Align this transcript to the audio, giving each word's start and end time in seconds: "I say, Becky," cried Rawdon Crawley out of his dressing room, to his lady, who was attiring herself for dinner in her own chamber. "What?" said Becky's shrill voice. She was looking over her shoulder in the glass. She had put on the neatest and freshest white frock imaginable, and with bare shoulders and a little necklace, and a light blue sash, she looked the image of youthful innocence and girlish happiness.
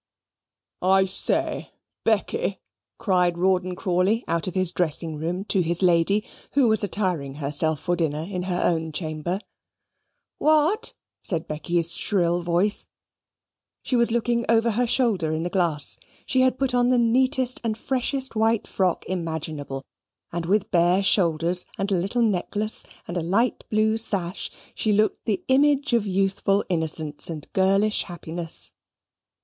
"I 0.81 1.05
say, 1.05 1.73
Becky," 2.03 2.59
cried 2.97 3.37
Rawdon 3.37 3.75
Crawley 3.75 4.23
out 4.27 4.47
of 4.47 4.55
his 4.55 4.71
dressing 4.71 5.15
room, 5.19 5.45
to 5.45 5.61
his 5.61 5.83
lady, 5.83 6.25
who 6.53 6.67
was 6.67 6.83
attiring 6.83 7.35
herself 7.35 7.79
for 7.79 7.95
dinner 7.95 8.23
in 8.27 8.41
her 8.49 8.63
own 8.63 8.93
chamber. 8.93 9.39
"What?" 10.39 10.95
said 11.21 11.47
Becky's 11.47 11.93
shrill 11.93 12.41
voice. 12.41 12.87
She 13.83 13.95
was 13.95 14.09
looking 14.09 14.43
over 14.49 14.71
her 14.71 14.87
shoulder 14.87 15.33
in 15.33 15.43
the 15.43 15.51
glass. 15.51 15.99
She 16.25 16.41
had 16.41 16.57
put 16.57 16.73
on 16.73 16.89
the 16.89 16.97
neatest 16.97 17.61
and 17.63 17.77
freshest 17.77 18.35
white 18.35 18.65
frock 18.65 19.05
imaginable, 19.05 19.83
and 20.31 20.47
with 20.47 20.71
bare 20.71 21.03
shoulders 21.03 21.67
and 21.77 21.91
a 21.91 21.99
little 21.99 22.23
necklace, 22.23 22.83
and 23.07 23.17
a 23.17 23.21
light 23.21 23.65
blue 23.69 23.97
sash, 23.99 24.49
she 24.73 24.93
looked 24.93 25.25
the 25.25 25.43
image 25.47 25.93
of 25.93 26.07
youthful 26.07 26.65
innocence 26.69 27.29
and 27.29 27.47
girlish 27.53 28.05
happiness. 28.05 28.71